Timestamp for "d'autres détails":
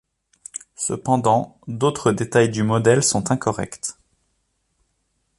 1.67-2.49